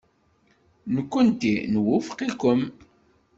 [0.93, 2.61] Nekkenti nwufeq-ikem.